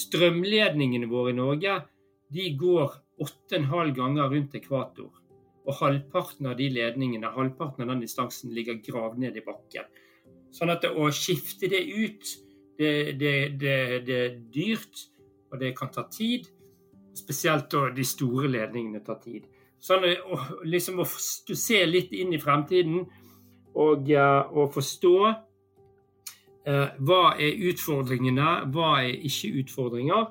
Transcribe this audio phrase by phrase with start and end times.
[0.00, 1.80] Strømledningene våre i Norge
[2.34, 5.10] de går 8,5 ganger rundt ekvator.
[5.68, 9.88] Og halvparten av de ledningene, halvparten av den distansen ligger gravd ned i bakken.
[10.54, 12.32] Sånn at å skifte det ut,
[12.80, 15.04] det, det, det, det er dyrt,
[15.50, 16.48] og det kan ta tid.
[17.18, 19.44] Spesielt da de store ledningene tar tid.
[19.80, 23.04] Sånn å, liksom å se litt inn i fremtiden
[23.74, 25.49] og, og forstå Eh,
[26.64, 30.26] hva er utfordringene, hva er ikke utfordringer?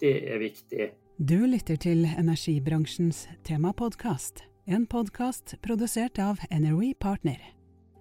[0.00, 0.90] Det er viktig.
[1.16, 7.38] Du lytter til energibransjens temapodkast, en podkast produsert av Energy Partner.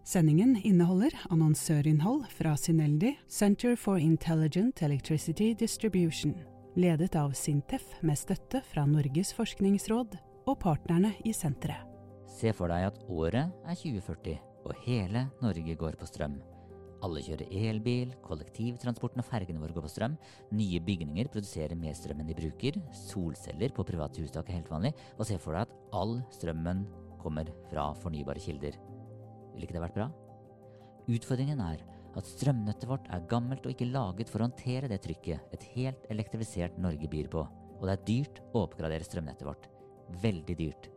[0.06, 6.36] Sendingen inneholder annonsørinnhold fra Sineldi, Center for Intelligent Electricity Distribution,
[6.76, 11.88] ledet av Sintef med støtte fra Norges forskningsråd og partnerne i senteret.
[12.28, 14.36] Se for deg at året er 2040,
[14.68, 16.36] og hele Norge går på strøm.
[17.04, 20.16] Alle kjører elbil, kollektivtransporten og fergene våre går på strøm.
[20.56, 22.80] Nye bygninger produserer mer strøm enn de bruker.
[22.96, 24.94] Solceller på private hustak er helt vanlig.
[25.20, 26.86] Og se for deg at all strømmen
[27.22, 28.78] kommer fra fornybare kilder.
[29.54, 30.10] Ville ikke det vært bra?
[31.12, 31.84] Utfordringen er
[32.16, 36.10] at strømnettet vårt er gammelt og ikke laget for å håndtere det trykket et helt
[36.14, 37.44] elektrifisert Norge byr på.
[37.76, 39.68] Og det er dyrt å oppgradere strømnettet vårt.
[40.24, 40.95] Veldig dyrt.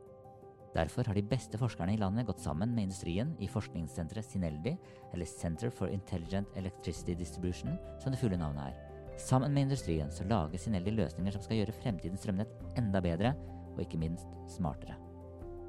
[0.78, 4.76] Derfor har de beste forskerne i landet gått sammen med industrien i forskningssenteret Sineldi,
[5.10, 9.16] eller Center for Intelligent Electricity Distribution, som det fulle navnet er.
[9.18, 13.34] Sammen med industrien så lager Sineldi løsninger som skal gjøre fremtidens strømnett enda bedre,
[13.74, 14.94] og ikke minst smartere.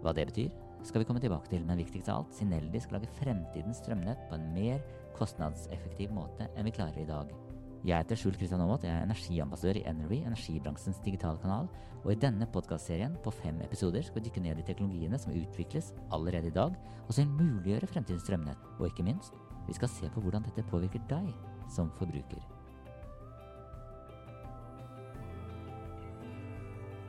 [0.03, 0.53] Hva det betyr,
[0.85, 4.37] skal vi komme tilbake til, men viktigst av alt, Sineldi skal lage fremtidens strømnett på
[4.37, 4.83] en mer
[5.17, 7.33] kostnadseffektiv måte enn vi klarer i dag.
[7.79, 11.69] Jeg heter Skjul Kristian Aamodt, jeg er energiambassadør i Energy, energibransjens digitale kanal.
[12.03, 15.93] Og i denne podkastserien på fem episoder skal vi dykke ned i teknologiene som utvikles
[16.11, 16.75] allerede i dag,
[17.07, 18.67] og som muliggjøre fremtidens strømnett.
[18.79, 19.31] Og ikke minst,
[19.67, 21.31] vi skal se på hvordan dette påvirker deg
[21.71, 22.43] som forbruker.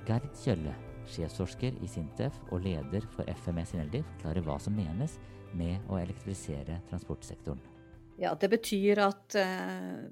[0.07, 0.79] Gerd Kjølle,
[1.11, 5.19] sjefsforsker i Sintef og leder for FMS Sineldi, forklarer hva som menes
[5.51, 7.63] med å elektrifisere transportsektoren.
[8.23, 10.11] Ja, Det betyr at eh,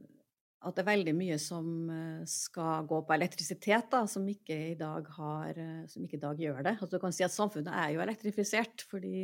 [0.59, 4.77] at det er veldig mye som eh, skal gå på elektrisitet, da, som ikke i
[4.79, 6.75] dag, har, eh, som ikke i dag gjør det.
[6.75, 9.15] Altså, du kan si at Samfunnet er jo elektrifisert, fordi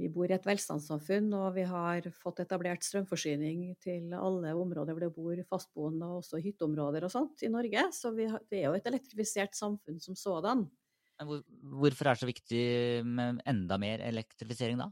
[0.00, 5.04] vi bor i et velstandssamfunn, og vi har fått etablert strømforsyning til alle områder hvor
[5.04, 7.86] det bor fastboende, og også hytteområder og sånt i Norge.
[7.94, 10.64] Så har, det er jo et elektrifisert samfunn som sådan.
[11.20, 12.64] Hvorfor er det så viktig
[13.04, 14.88] med enda mer elektrifisering da?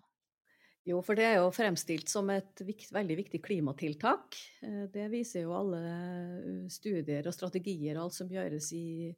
[0.88, 4.38] Jo, for det er jo fremstilt som et vikt, veldig viktig klimatiltak.
[4.64, 9.10] Eh, det viser jo alle eh, studier og strategier og alt som gjøres i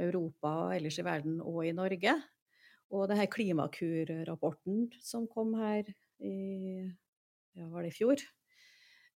[0.00, 2.14] Europa og ellers i verden og i Norge.
[2.96, 5.92] Og det her Klimakur-rapporten som kom her
[6.24, 6.38] i
[6.88, 8.24] ja, var det i fjor,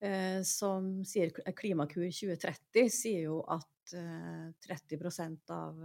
[0.04, 5.82] eh, som sier Klimakur 2030, sier jo at 30 av,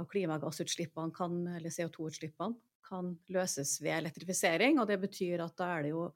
[0.00, 4.80] av klimagassutslippene kan, eller CO2-utslippene kan løses ved elektrifisering.
[4.80, 6.06] Og det betyr at da er det jo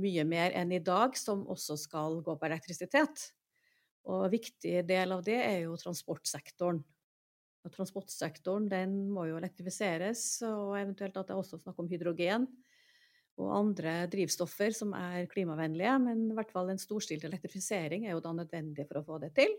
[0.00, 3.26] mye mer enn i dag som også skal gå på elektrisitet.
[4.08, 6.80] Og en viktig del av det er jo transportsektoren.
[7.60, 12.46] Og transportsektoren den må jo elektrifiseres, og eventuelt at det er også snakk om hydrogen
[13.40, 15.96] og andre drivstoffer som er klimavennlige.
[16.02, 19.34] Men i hvert fall en storstilt elektrifisering er jo da nødvendig for å få det
[19.36, 19.52] til.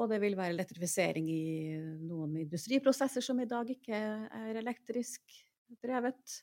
[0.00, 1.76] Og det vil være elektrifisering i
[2.08, 5.40] noen industriprosesser som i dag ikke er elektrisk
[5.78, 6.40] drevet,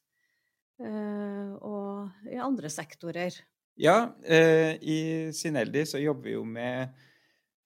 [0.81, 3.35] eh, og i andre sektorer.
[3.77, 4.99] Ja, eh, i
[5.35, 6.95] Sineldi så jobber vi jo med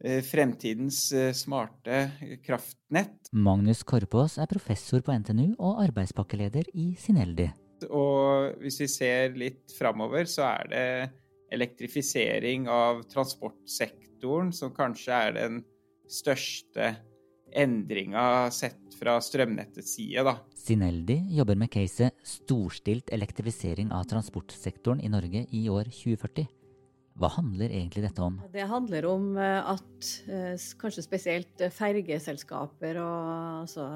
[0.03, 1.05] eh, fremtidens
[1.37, 2.03] smarte
[2.43, 3.31] kraftnett.
[3.31, 7.47] Magnus Korpås er professor på NTNU og arbeidspakkeleder i Sineldi.
[7.89, 10.87] Og hvis vi ser litt framover, så er det
[11.51, 15.61] elektrifisering av transportsektoren som kanskje er den
[16.11, 16.93] største
[17.53, 20.37] endringa sett fra strømnettets side, da.
[20.61, 26.49] Sineldi jobber med caset 'Storstilt elektrifisering av transportsektoren i Norge i år 2040'.
[27.19, 28.37] Hva handler egentlig dette om?
[28.53, 33.87] Det handler om eh, at eh, kanskje spesielt fergeselskaper og altså,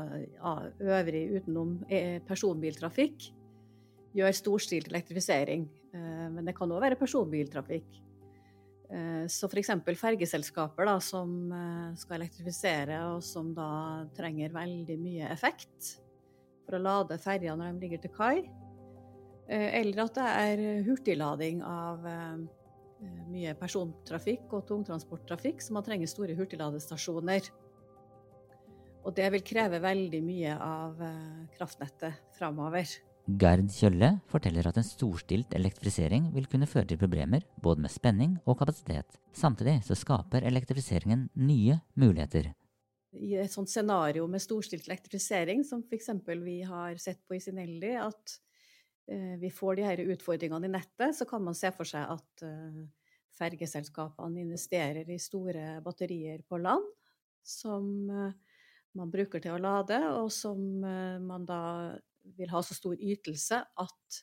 [0.84, 3.30] øvrig utenom eh, personbiltrafikk
[4.16, 5.66] gjør storstilt elektrifisering.
[5.96, 7.88] Men det kan òg være personbiltrafikk.
[8.89, 9.71] Eh, så f.eks.
[9.97, 15.95] fergeselskaper som eh, skal elektrifisere, og som da trenger veldig mye effekt
[16.65, 18.45] for å lade ferja når de ligger til kai.
[19.49, 22.05] Eh, eller at det er hurtiglading av
[23.29, 27.49] mye persontrafikk og tungtransporttrafikk, så man trenger store hurtigladestasjoner.
[29.05, 31.03] Og det vil kreve veldig mye av
[31.53, 32.89] kraftnettet framover.
[33.25, 38.36] Gerd Kjølle forteller at en storstilt elektrifisering vil kunne føre til problemer både med spenning
[38.45, 39.18] og kapasitet.
[39.33, 42.51] Samtidig så skaper elektrifiseringen nye muligheter.
[43.18, 46.12] I et sånt scenario med storstilt elektrifisering, som f.eks.
[46.44, 48.38] vi har sett på i Sinelli, at
[49.10, 52.45] eh, vi får de her utfordringene i nettet, så kan man se for seg at
[52.45, 52.81] eh,
[53.39, 56.86] fergeselskapene investerer i store batterier på land,
[57.42, 58.60] som eh,
[58.95, 61.63] man bruker til å lade, og som man da
[62.38, 64.22] vil ha så stor ytelse at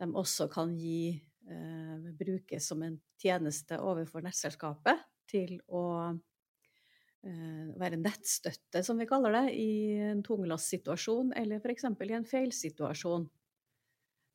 [0.00, 1.14] de også kan gi,
[1.50, 9.34] eh, brukes som en tjeneste overfor nettselskapet til å eh, være nettstøtte, som vi kaller
[9.38, 9.70] det, i
[10.10, 11.88] en tunglastsituasjon eller f.eks.
[11.88, 13.26] i en feilsituasjon.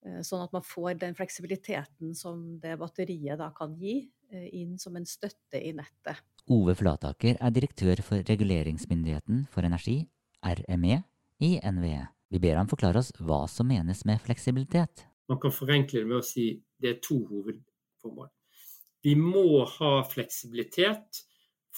[0.07, 4.77] Eh, sånn at man får den fleksibiliteten som det batteriet da kan gi, eh, inn
[4.79, 6.23] som en støtte i nettet.
[6.49, 10.01] Ove Flataker er direktør for Reguleringsmyndigheten for energi,
[10.41, 11.03] RME,
[11.43, 12.07] i NVE.
[12.29, 15.05] Vi ber ham forklare oss hva som menes med fleksibilitet.
[15.29, 18.29] Man kan forenkle det med å si det er to hovedformål.
[19.03, 21.23] Vi må ha fleksibilitet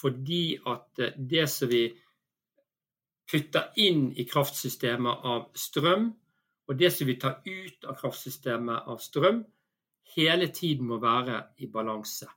[0.02, 1.86] fordi at det som vi
[3.32, 6.10] putter inn i kraftsystemet av strøm,
[6.68, 9.44] og det som vi tar ut av kraftsystemet av strøm,
[10.16, 12.28] hele tiden må være i balanse.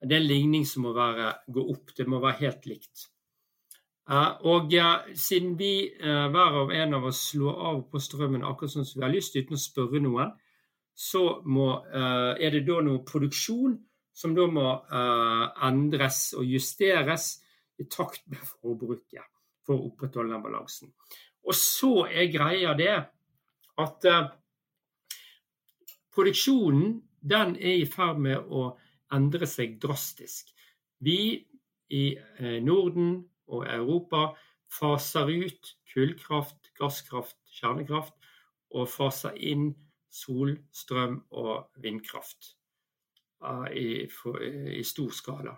[0.00, 1.92] Det er en ligning som må være, gå opp.
[1.96, 3.06] Det må være helt likt.
[4.10, 4.72] Og
[5.14, 8.98] siden vi eh, hver av en av oss slår av på strømmen akkurat sånn som
[8.98, 10.32] vi har lyst, uten å spørre noen,
[10.98, 13.76] så må, eh, er det da noe produksjon
[14.12, 17.36] som da må eh, endres og justeres
[17.78, 19.30] i takt med forbruket
[19.62, 20.90] for å opprettholde den balansen.
[21.46, 22.98] Og så er greia det
[23.80, 24.10] at
[26.12, 28.74] produksjonen den er i ferd med å
[29.14, 30.50] endre seg drastisk.
[31.00, 31.46] Vi
[31.94, 32.04] i
[32.60, 34.30] Norden og Europa
[34.70, 38.14] faser ut kullkraft, gasskraft, kjernekraft
[38.70, 39.72] og faser inn
[40.10, 42.54] sol, strøm og vindkraft
[43.44, 45.54] uh, i, for, i, stor skala.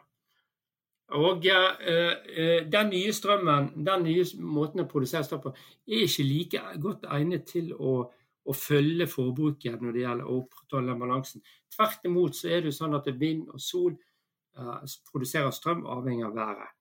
[1.13, 5.55] Og uh, Den nye strømmen, den nye måten å produsere strøm på,
[5.89, 7.97] er ikke like godt egnet til å,
[8.45, 11.45] å følge forbruket når det gjelder å opprettholde balansen.
[11.73, 16.35] Tvert imot så er det sånn at vind og sol eh, produserer strøm avhengig av
[16.37, 16.73] været.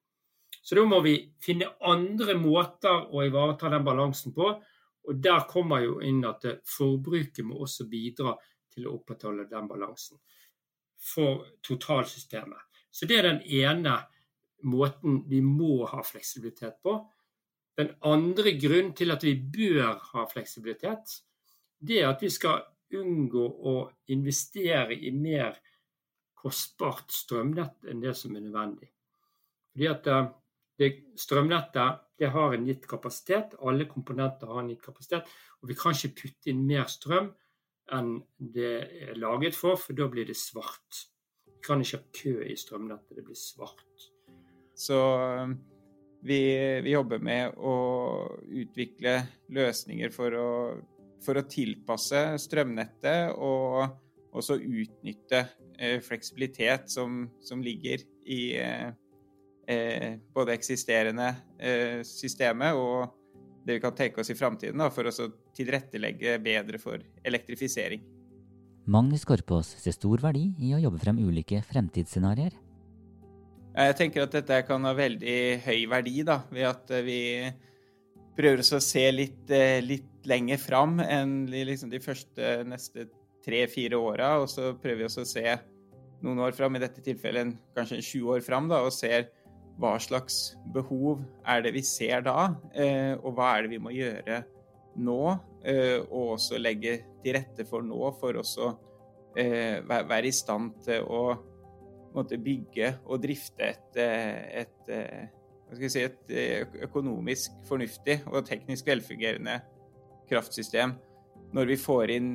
[0.61, 4.51] Så da må vi finne andre måter å ivareta den balansen på.
[5.09, 8.35] Og der kommer jo inn at forbruket må også bidra
[8.71, 10.21] til å opprettholde den balansen
[11.01, 12.59] for totalsystemet.
[12.91, 13.95] Så det er den ene
[14.69, 16.99] måten vi må ha fleksibilitet på.
[17.77, 21.15] Den andre grunnen til at vi bør ha fleksibilitet,
[21.81, 22.61] det er at vi skal
[22.93, 23.75] unngå å
[24.13, 25.55] investere i mer
[26.37, 28.91] kostbart strømnett enn det som er nødvendig.
[29.71, 30.29] Fordi at eh,
[30.79, 35.29] det, strømnettet det har en gitt kapasitet, alle komponenter har en gitt kapasitet.
[35.61, 37.31] Og vi kan ikke putte inn mer strøm
[37.91, 38.73] enn det
[39.09, 41.01] er laget for, for da blir det svart.
[41.49, 44.07] Vi kan ikke ha kø i strømnettet, det blir svart.
[44.77, 44.97] Så
[45.43, 45.57] um,
[46.25, 46.39] vi,
[46.85, 47.75] vi jobber med å
[48.45, 49.17] utvikle
[49.53, 50.51] løsninger for å,
[51.25, 53.97] for å tilpasse strømnettet og
[54.31, 55.43] også utnytte
[55.77, 58.91] eh, fleksibilitet som, som ligger i eh,
[60.33, 63.11] både eksisterende eh, systemet og
[63.65, 68.01] det vi kan tenke oss i framtiden for å tilrettelegge bedre for elektrifisering.
[68.89, 72.55] Magnus Korpås ser stor verdi i å jobbe frem ulike fremtidsscenarioer.
[73.71, 77.21] Jeg tenker at dette kan ha veldig høy verdi, da, ved at vi
[78.35, 83.07] prøver å se litt, eh, litt lenger fram enn liksom de første neste
[83.45, 84.33] tre-fire åra.
[84.41, 85.45] Og så prøver vi oss å se
[86.21, 89.29] noen år fram, i dette tilfellet kanskje 20 år fram, da, og ser
[89.81, 93.93] hva slags behov er det vi ser da, eh, og hva er det vi må
[93.95, 94.41] gjøre
[95.01, 95.21] nå,
[95.65, 98.71] eh, og også legge til rette for nå, for også
[99.39, 101.23] eh, være i stand til å
[102.13, 104.89] bygge og drifte et, et,
[105.87, 106.33] si, et
[106.83, 109.61] økonomisk fornuftig og teknisk velfungerende
[110.27, 110.97] kraftsystem.
[111.55, 112.33] Når vi får inn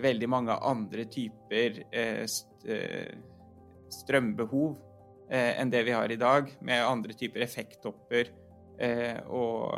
[0.00, 1.82] veldig mange andre typer
[3.92, 4.93] strømbehov eh,
[5.28, 8.28] enn det vi har i dag, med andre typer effekttopper
[8.78, 9.72] eh, og,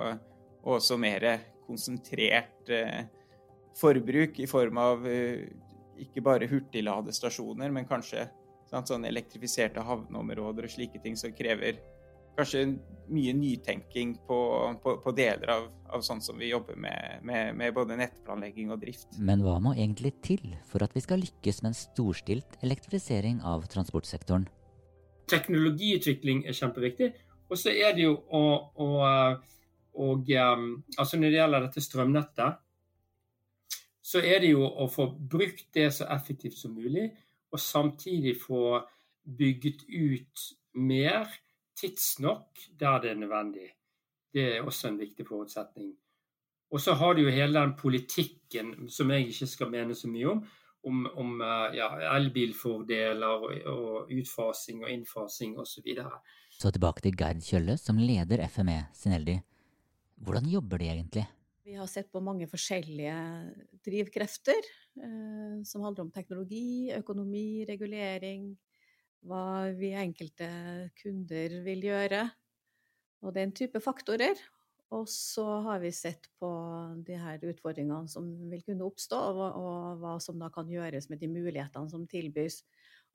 [0.65, 1.27] og, også mer
[1.67, 3.05] konsentrert eh,
[3.77, 5.47] forbruk i form av eh,
[6.03, 8.27] ikke bare hurtigladestasjoner, men kanskje
[8.71, 8.91] sant?
[8.91, 11.79] Sånn elektrifiserte havneområder og slike ting som krever
[12.37, 12.67] kanskje
[13.09, 14.39] mye nytenking på,
[14.83, 18.83] på, på deler av, av, sånn som vi jobber med, med, med, både nettplanlegging og
[18.83, 19.09] drift.
[19.17, 23.65] Men hva må egentlig til for at vi skal lykkes med en storstilt elektrifisering av
[23.73, 24.49] transportsektoren?
[25.31, 27.13] Teknologiutvikling er kjempeviktig.
[27.51, 28.43] Og så er det jo å,
[28.83, 28.89] å
[29.97, 32.59] og, um, altså Når det gjelder dette strømnettet,
[34.07, 37.09] så er det jo å få brukt det så effektivt som mulig,
[37.51, 38.79] og samtidig få
[39.39, 40.45] bygget ut
[40.79, 41.33] mer
[41.81, 43.71] tidsnok der det er nødvendig.
[44.33, 45.91] Det er også en viktig forutsetning.
[46.71, 50.31] Og så har du jo hele den politikken som jeg ikke skal mene så mye
[50.35, 50.45] om,
[50.87, 55.79] om, om uh, ja, elbilfordeler og, og, utfasing og innfasing osv.
[55.79, 56.21] Så, videre.
[56.53, 59.41] så tilbake til Gerd Kjølle, som leder FME Sineldi.
[60.25, 61.27] Hvordan jobber de egentlig?
[61.67, 63.15] Vi har sett på mange forskjellige
[63.85, 64.69] drivkrefter,
[65.03, 68.53] eh, som handler om teknologi, økonomi, regulering,
[69.27, 70.49] hva vi enkelte
[71.01, 72.23] kunder vil gjøre,
[73.27, 74.39] og den type faktorer.
[74.95, 76.49] Og så har vi sett på
[77.07, 81.23] de her utfordringene som vil kunne oppstå, og, og hva som da kan gjøres med
[81.23, 82.61] de mulighetene som tilbys.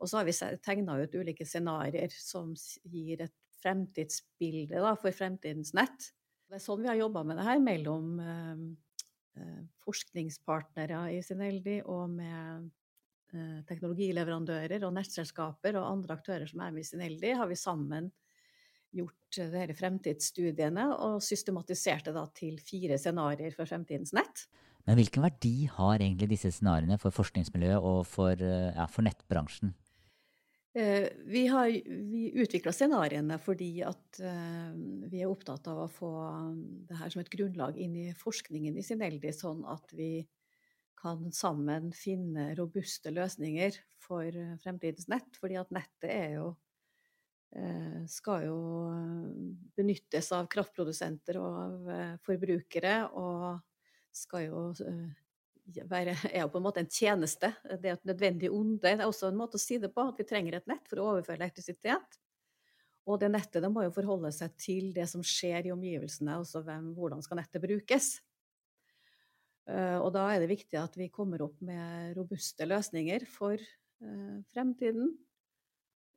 [0.01, 0.35] Og så har vi
[0.65, 2.51] tegna ut ulike scenarioer som
[2.83, 6.11] gir et fremtidsbilde da, for fremtidens nett.
[6.49, 8.63] Det er sånn vi har jobba med det her, mellom eh,
[9.39, 12.71] eh forskningspartnere i Sineldi og med
[13.31, 18.09] Eh, teknologileverandører og nettselskaper og andre aktører som er med i Sineldi, har vi sammen
[18.95, 24.47] gjort eh, disse fremtidsstudiene og systematiserte da til fire scenarioer for fremtidens nett.
[24.87, 29.75] Men hvilken verdi har egentlig disse scenarioene for forskningsmiljøet og for, eh, ja, for nettbransjen?
[30.71, 36.11] Vi har vi utvikla scenarioene fordi at vi er opptatt av å få
[36.87, 40.21] det her som et grunnlag inn i forskningen i Sineldi, sånn at vi
[41.01, 45.29] kan sammen finne robuste løsninger for eh, fremtidens nett.
[45.41, 46.70] Fordi at nettet er jo eh,
[48.07, 48.59] skal jo
[48.93, 49.25] eh,
[49.75, 51.91] benyttes av kraftprodusenter og av
[52.23, 53.59] forbrukere, og
[54.15, 54.63] skal jo
[55.89, 57.51] være, er jo på en måte en tjeneste.
[57.77, 58.79] Det er et nødvendig onde.
[58.83, 61.01] Det er også en måte å si det på, at vi trenger et nett for
[61.01, 62.19] å overføre elektrisitet.
[63.09, 66.61] Og det nettet det må jo forholde seg til det som skjer i omgivelsene, altså
[66.65, 68.13] hvem, hvordan skal nettet brukes.
[69.69, 74.37] Eh, og da er det viktig at vi kommer opp med robuste løsninger for eh,
[74.53, 75.15] fremtiden.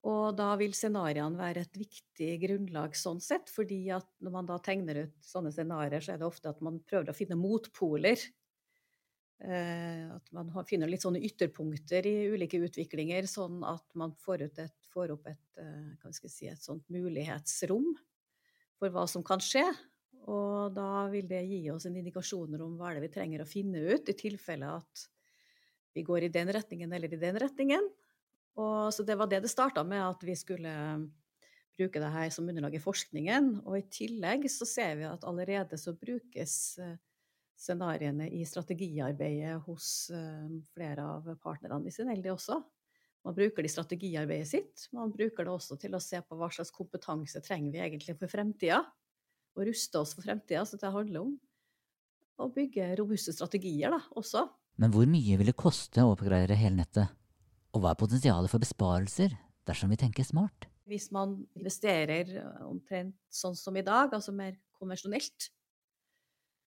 [0.04, 4.58] Og da vil scenarioene være et viktig grunnlag sånn sett, fordi at når man da
[4.60, 8.20] tegner ut sånne scenarioer, så er det ofte at man prøver å finne motpoler.
[9.44, 14.62] Eh, at man finner litt sånne ytterpunkter i ulike utviklinger, sånn at man får, et,
[14.92, 15.64] får opp et,
[16.28, 17.88] si, et sånt mulighetsrom
[18.76, 19.64] for hva som kan skje.
[20.28, 23.48] Og da vil det gi oss en indikasjoner om hva det er vi trenger å
[23.48, 25.08] finne ut, i tilfelle at
[25.94, 27.88] vi går i den retningen eller i den retningen.
[28.60, 30.74] Og, så det var det det starta med, at vi skulle
[31.74, 33.50] bruke det her som underlag i forskningen.
[33.66, 36.94] Og i tillegg så ser vi at allerede så brukes eh,
[37.58, 42.60] scenarioene i strategiarbeidet hos eh, flere av partnerne i Sineldi også.
[43.24, 44.86] Man bruker det i strategiarbeidet sitt.
[44.92, 48.30] Man bruker det også til å se på hva slags kompetanse trenger vi egentlig for
[48.30, 48.82] fremtida
[49.54, 50.66] og ruste oss for fremtida.
[50.68, 51.34] Så det handler om
[52.42, 54.44] å bygge robuste strategier da, også.
[54.82, 57.14] Men hvor mye vil det koste å oppgradere hele nettet?
[57.74, 59.34] Og hva er potensialet for besparelser
[59.66, 60.68] dersom vi tenker smart?
[60.86, 62.36] Hvis man investerer
[62.68, 65.48] omtrent sånn som i dag, altså mer konvensjonelt,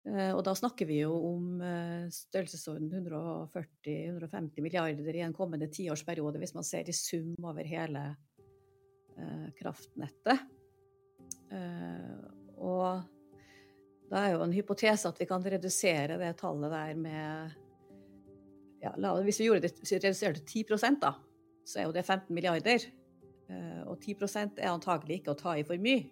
[0.08, 6.40] eh, og da snakker vi jo om eh, størrelsesorden 140-150 milliarder i en kommende tiårsperiode,
[6.42, 8.08] hvis man ser i sum over hele
[9.18, 10.46] eh, kraftnettet.
[12.58, 12.82] Og
[14.10, 17.56] da er jo en hypotese at vi kan redusere det tallet der med
[18.82, 18.92] ja,
[19.24, 21.14] Hvis vi gjorde det, reduserte til 10 da,
[21.66, 22.86] så er jo det 15 milliarder.
[23.48, 24.16] Eh, og 10
[24.60, 26.06] er antagelig ikke å ta i for mye.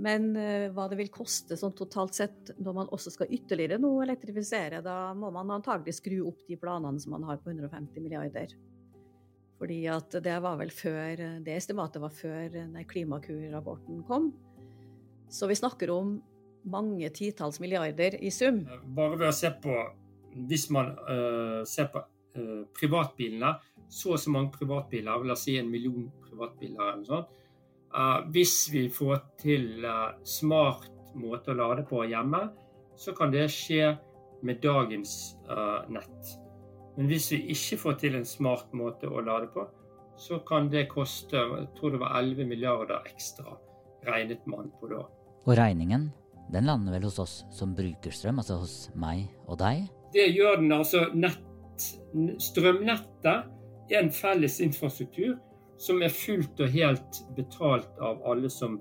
[0.00, 3.90] Men uh, hva det vil koste sånn totalt sett når man også skal ytterligere nå
[4.00, 8.54] elektrifisere, da må man antagelig skru opp de planene som man har på 150 milliarder.
[9.60, 12.54] Fordi at det var vel før Det estimatet var før
[12.88, 14.30] Klimakur-rapporten kom.
[15.28, 16.14] Så vi snakker om
[16.64, 18.62] mange titalls milliarder i sum.
[18.96, 19.76] Bare ved å se på
[20.34, 22.02] Hvis man uh, ser på
[22.38, 23.54] uh, privatbilene,
[23.90, 27.32] så og så mange privatbiler, la oss si en million privatbiler eller sånt.
[27.90, 29.86] Uh, hvis vi får til
[30.22, 30.86] smart
[31.18, 32.44] måte å lade på hjemme,
[33.00, 33.96] så kan det skje
[34.46, 35.34] med dagens
[35.92, 36.30] nett.
[36.96, 39.66] Men hvis vi ikke får til en smart måte å lade på,
[40.20, 43.56] så kan det koste jeg tror det var 11 milliarder ekstra,
[44.06, 45.02] regnet man på da.
[45.46, 46.10] Og regningen,
[46.52, 49.86] den lander vel hos oss som bruker strøm, altså hos meg og deg?
[50.14, 50.72] Det gjør den.
[50.74, 51.86] Altså nett,
[52.42, 55.36] strømnettet er en felles infrastruktur,
[55.80, 58.78] som er fullt og helt betalt av alle som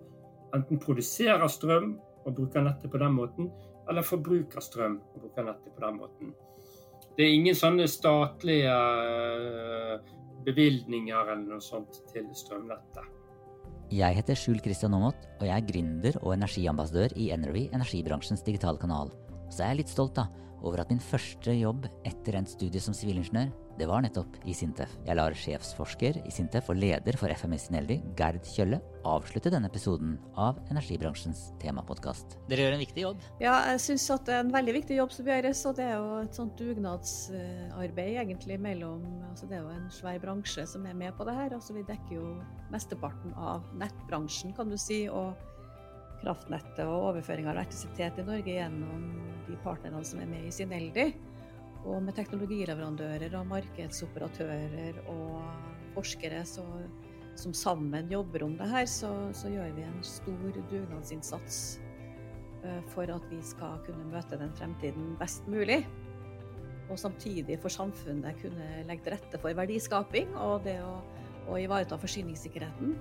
[0.55, 1.93] enten produserer strøm
[2.25, 3.49] og bruker nettet på den måten,
[3.89, 6.33] eller forbruker strøm og bruker nettet på den måten.
[7.17, 10.11] Det er ingen sånne statlige eh,
[10.45, 13.15] bevilgninger eller noe sånt til strømnettet.
[13.89, 18.77] Jeg heter Skjul Kristian Aamodt, og jeg er gründer og energiambassadør i Energy, energibransjens digitale
[18.81, 19.09] kanal.
[19.49, 20.27] Så er jeg litt stolt da,
[20.63, 24.91] over at min første jobb etter endt studie som sivilingeniør det var nettopp i Sintef.
[25.07, 30.17] Jeg lar sjefsforsker i Sintef og leder for FMI Sineldi, Gerd Kjølle, avslutte denne episoden
[30.35, 32.35] av energibransjens temapodkast.
[32.51, 33.23] Dere gjør en viktig jobb?
[33.39, 35.63] Ja, jeg syns at det er en veldig viktig jobb som gjøres.
[35.69, 40.19] Og det er jo et sånt dugnadsarbeid egentlig mellom altså Det er jo en svær
[40.19, 41.55] bransje som er med på det her.
[41.55, 42.33] Altså vi dekker jo
[42.73, 45.05] mesteparten av nettbransjen, kan du si.
[45.07, 45.39] og
[46.23, 49.03] kraftnettet og overføring av elektrisitet i Norge gjennom
[49.47, 51.09] de partnerne som er med i Sineldi.
[51.87, 55.37] Og med teknologileverandører og markedsoperatører og
[55.95, 56.65] forskere så,
[57.39, 61.61] som sammen jobber om det her, så, så gjør vi en stor dugnadsinnsats
[62.65, 65.85] uh, for at vi skal kunne møte den fremtiden best mulig.
[66.89, 70.97] Og samtidig for samfunnet kunne legge til rette for verdiskaping og det å,
[71.47, 72.97] å ivareta forsyningssikkerheten.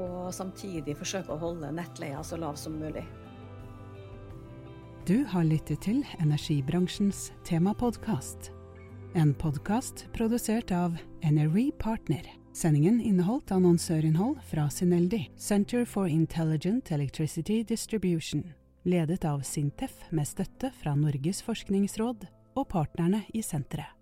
[0.00, 3.04] Og samtidig forsøke å holde nettleia så lav som mulig.
[5.06, 8.52] Du har lyttet til energibransjens temapodkast.
[9.18, 10.94] En podkast produsert av
[11.26, 12.28] NRE Partner.
[12.54, 18.44] Sendingen inneholdt annonsørinnhold fra Sineldi, Center for Intelligent Electricity Distribution,
[18.84, 24.01] ledet av Sintef med støtte fra Norges forskningsråd og partnerne i senteret.